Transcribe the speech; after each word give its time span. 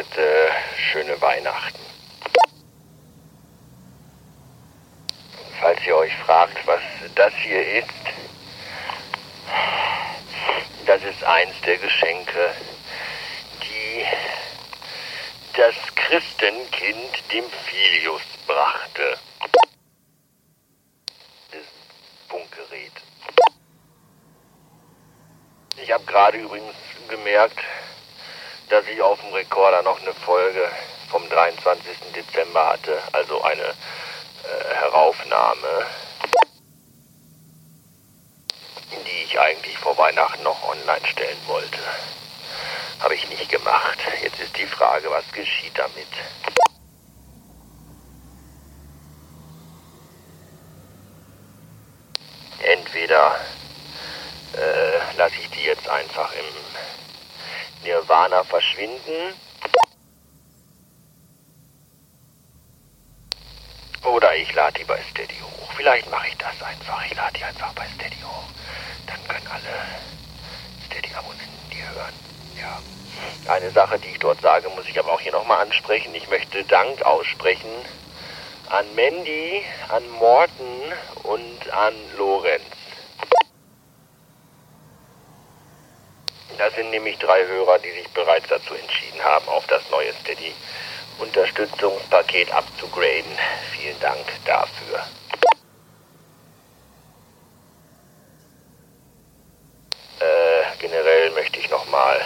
hattet 0.00 0.18
äh, 0.18 0.50
schöne 0.92 1.20
Weihnachten. 1.20 1.78
Falls 5.60 5.86
ihr 5.86 5.96
euch 5.96 6.14
fragt, 6.24 6.66
was 6.66 6.80
das 7.14 7.34
hier 7.34 7.78
ist, 7.78 7.88
das 10.86 11.02
ist 11.02 11.22
eins 11.24 11.54
der 11.66 11.76
Geschenke, 11.76 12.54
die 13.62 14.04
das 15.56 15.74
Christenkind 15.94 17.32
dem 17.32 17.44
Filius 17.66 18.22
brachte. 18.46 19.18
Das 21.50 21.64
Funkgerät. 22.28 22.92
Ich 25.76 25.92
habe 25.92 26.04
gerade 26.04 26.38
übrigens 26.38 26.74
gemerkt, 27.08 27.58
dass 28.70 28.86
ich 28.86 29.02
auf 29.02 29.20
dem 29.20 29.32
Rekorder 29.32 29.82
noch 29.82 30.00
eine 30.00 30.14
Folge 30.14 30.70
vom 31.10 31.28
23. 31.28 32.12
Dezember 32.14 32.68
hatte, 32.68 32.96
also 33.12 33.42
eine 33.42 33.64
äh, 33.64 34.74
Heraufnahme, 34.74 35.86
die 38.92 39.22
ich 39.24 39.38
eigentlich 39.38 39.76
vor 39.76 39.98
Weihnachten 39.98 40.44
noch 40.44 40.62
online 40.68 41.04
stellen 41.04 41.38
wollte. 41.46 41.78
Habe 43.00 43.14
ich 43.16 43.28
nicht 43.28 43.48
gemacht. 43.48 43.98
Jetzt 44.22 44.40
ist 44.40 44.56
die 44.56 44.66
Frage, 44.66 45.10
was 45.10 45.24
geschieht 45.32 45.76
damit? 45.76 46.06
Entweder 52.62 53.34
äh, 54.56 55.16
lasse 55.16 55.34
ich 55.40 55.50
die 55.50 55.64
jetzt 55.64 55.88
einfach 55.88 56.32
im 56.34 56.60
Nirvana 57.82 58.44
verschwinden. 58.44 59.34
Oder 64.04 64.34
ich 64.36 64.52
lade 64.54 64.78
die 64.78 64.84
bei 64.84 65.00
Steady 65.10 65.36
hoch. 65.36 65.72
Vielleicht 65.76 66.10
mache 66.10 66.28
ich 66.28 66.36
das 66.36 66.62
einfach. 66.62 67.04
Ich 67.06 67.14
lade 67.14 67.32
die 67.38 67.44
einfach 67.44 67.72
bei 67.74 67.86
Steady 67.94 68.20
hoch. 68.22 68.48
Dann 69.06 69.28
können 69.28 69.46
alle 69.46 69.74
Steady-Abonnenten 70.86 71.70
die 71.70 71.82
hören. 71.82 72.14
Ja. 72.58 72.82
Eine 73.52 73.70
Sache, 73.70 73.98
die 73.98 74.08
ich 74.08 74.18
dort 74.18 74.40
sage, 74.40 74.68
muss 74.70 74.88
ich 74.88 74.98
aber 74.98 75.12
auch 75.12 75.20
hier 75.20 75.32
nochmal 75.32 75.60
ansprechen. 75.60 76.14
Ich 76.14 76.28
möchte 76.28 76.64
Dank 76.64 77.02
aussprechen 77.02 77.70
an 78.70 78.94
Mandy, 78.94 79.64
an 79.88 80.08
Morten 80.10 80.80
und 81.24 81.70
an 81.72 81.94
Lorenz. 82.16 82.62
Das 86.56 86.69
sind 86.80 86.92
nämlich 86.92 87.18
drei 87.18 87.44
Hörer, 87.46 87.78
die 87.78 87.90
sich 87.90 88.08
bereits 88.08 88.48
dazu 88.48 88.72
entschieden 88.72 89.22
haben, 89.22 89.46
auf 89.48 89.66
das 89.66 89.82
neue 89.90 90.14
Steady 90.14 90.54
Unterstützungspaket 91.18 92.50
abzugraden. 92.52 93.38
Vielen 93.72 94.00
Dank 94.00 94.24
dafür. 94.46 95.06
Äh, 100.20 100.78
generell 100.78 101.30
möchte 101.32 101.60
ich 101.60 101.68
nochmal 101.68 102.24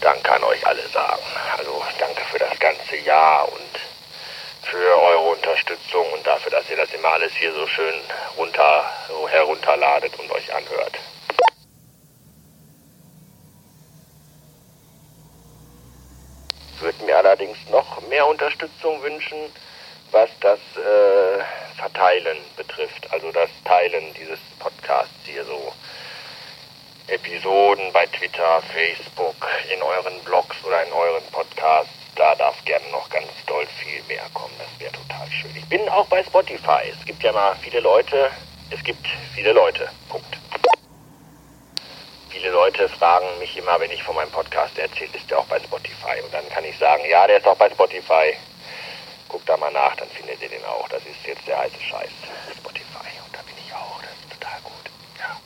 Danke 0.00 0.32
an 0.32 0.42
euch 0.42 0.66
alle 0.66 0.86
sagen. 0.88 1.22
Also 1.56 1.82
danke 2.00 2.22
für 2.24 2.38
das 2.40 2.58
ganze 2.58 2.96
Jahr 2.96 3.48
und 3.50 3.80
für 4.62 5.00
eure 5.00 5.30
Unterstützung 5.30 6.12
und 6.12 6.26
dafür, 6.26 6.50
dass 6.50 6.68
ihr 6.68 6.76
das 6.76 6.92
immer 6.92 7.12
alles 7.12 7.32
hier 7.34 7.54
so 7.54 7.66
schön 7.68 7.94
runter, 8.36 8.84
herunterladet 9.30 10.18
und 10.18 10.30
euch 10.32 10.52
anhört. 10.52 10.98
Mir 17.14 17.18
allerdings 17.18 17.58
noch 17.70 18.00
mehr 18.08 18.26
Unterstützung 18.26 19.00
wünschen, 19.02 19.38
was 20.10 20.28
das 20.40 20.58
äh, 20.76 21.76
Verteilen 21.76 22.38
betrifft. 22.56 23.06
Also 23.12 23.30
das 23.30 23.50
Teilen 23.64 24.12
dieses 24.14 24.38
Podcasts 24.58 25.14
hier 25.24 25.44
so. 25.44 25.72
Episoden 27.06 27.92
bei 27.92 28.06
Twitter, 28.06 28.62
Facebook, 28.72 29.36
in 29.74 29.82
euren 29.82 30.18
Blogs 30.24 30.56
oder 30.64 30.82
in 30.86 30.92
euren 30.92 31.22
Podcasts. 31.32 31.92
Da 32.16 32.34
darf 32.34 32.56
gerne 32.64 32.88
noch 32.90 33.10
ganz 33.10 33.28
doll 33.46 33.66
viel 33.78 34.02
mehr 34.08 34.24
kommen. 34.32 34.54
Das 34.58 34.80
wäre 34.80 34.92
total 34.92 35.30
schön. 35.30 35.54
Ich 35.54 35.68
bin 35.68 35.86
auch 35.90 36.06
bei 36.06 36.24
Spotify. 36.24 36.80
Es 36.90 37.04
gibt 37.04 37.22
ja 37.22 37.32
mal 37.32 37.54
viele 37.60 37.80
Leute. 37.80 38.30
Es 38.70 38.82
gibt 38.82 39.06
viele 39.34 39.52
Leute. 39.52 39.90
Punkt. 40.08 40.43
Viele 42.34 42.50
Leute 42.50 42.88
fragen 42.88 43.38
mich 43.38 43.56
immer, 43.56 43.78
wenn 43.78 43.92
ich 43.92 44.02
von 44.02 44.16
meinem 44.16 44.32
Podcast 44.32 44.76
erzähle, 44.76 45.12
ist 45.14 45.30
der 45.30 45.38
auch 45.38 45.46
bei 45.46 45.60
Spotify? 45.60 46.20
Und 46.20 46.34
dann 46.34 46.48
kann 46.48 46.64
ich 46.64 46.76
sagen, 46.78 47.04
ja, 47.08 47.28
der 47.28 47.36
ist 47.36 47.46
auch 47.46 47.56
bei 47.56 47.70
Spotify. 47.70 48.34
Guckt 49.28 49.48
da 49.48 49.56
mal 49.56 49.70
nach, 49.70 49.94
dann 49.94 50.08
findet 50.08 50.42
ihr 50.42 50.48
den 50.48 50.64
auch. 50.64 50.88
Das 50.88 51.00
ist 51.06 51.24
jetzt 51.24 51.46
der 51.46 51.60
heiße 51.60 51.80
Scheiß. 51.80 52.10
Spotify. 52.58 53.06
Und 53.24 53.36
da 53.36 53.40
bin 53.42 53.54
ich 53.64 53.72
auch. 53.72 54.00
Das 54.02 54.10
ist 54.10 54.32
total 54.32 54.60
gut. 54.62 54.90
Ja. 55.20 55.36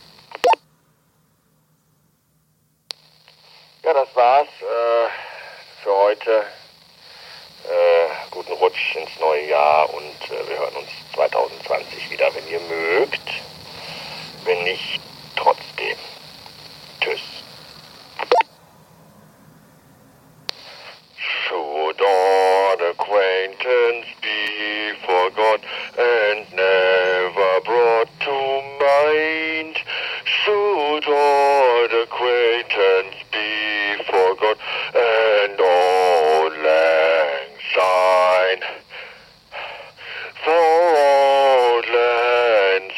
Ja, 3.84 3.92
das 3.92 4.16
war's 4.16 4.48
äh, 4.48 5.82
für 5.82 5.94
heute. 5.94 6.46
Äh, 7.64 8.30
guten 8.30 8.52
Rutsch 8.52 8.96
ins 8.96 9.20
neue 9.20 9.46
Jahr 9.46 9.92
und 9.92 10.30
äh, 10.30 10.48
wir 10.48 10.58
hören 10.58 10.76
uns 10.76 10.88
2020 11.14 12.10
wieder, 12.10 12.34
wenn 12.34 12.48
ihr 12.48 12.60
mögt. 12.60 13.28
Wenn 14.44 14.62
nicht, 14.62 15.00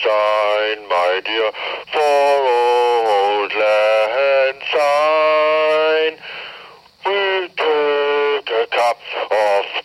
sign, 0.02 0.88
my 0.88 1.20
dear, 1.24 1.52
for 1.92 2.36
old 3.10 3.52
land 3.52 4.58
sign. 4.72 6.12
We'll 7.04 7.48
take 7.48 8.50
a 8.50 8.66
cup 8.70 8.98
of 9.30 9.79